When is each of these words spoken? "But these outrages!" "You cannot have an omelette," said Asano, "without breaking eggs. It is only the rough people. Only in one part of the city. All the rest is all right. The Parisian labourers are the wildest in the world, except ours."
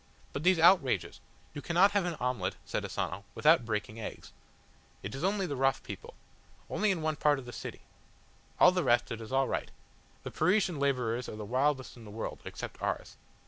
"But 0.33 0.41
these 0.41 0.57
outrages!" 0.57 1.19
"You 1.53 1.61
cannot 1.61 1.91
have 1.91 2.05
an 2.05 2.15
omelette," 2.15 2.55
said 2.65 2.83
Asano, 2.83 3.23
"without 3.35 3.65
breaking 3.65 3.99
eggs. 3.99 4.33
It 5.03 5.13
is 5.13 5.23
only 5.23 5.45
the 5.45 5.55
rough 5.55 5.83
people. 5.83 6.15
Only 6.71 6.89
in 6.89 7.03
one 7.03 7.17
part 7.17 7.37
of 7.37 7.45
the 7.45 7.53
city. 7.53 7.81
All 8.59 8.71
the 8.71 8.83
rest 8.83 9.11
is 9.11 9.31
all 9.31 9.47
right. 9.47 9.69
The 10.23 10.31
Parisian 10.31 10.79
labourers 10.79 11.29
are 11.29 11.35
the 11.35 11.45
wildest 11.45 11.97
in 11.97 12.05
the 12.05 12.09
world, 12.09 12.39
except 12.45 12.81
ours." 12.81 13.15